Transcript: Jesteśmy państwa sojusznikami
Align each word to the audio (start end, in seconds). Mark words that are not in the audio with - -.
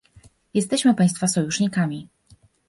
Jesteśmy 0.53 0.93
państwa 0.95 1.27
sojusznikami 1.27 2.07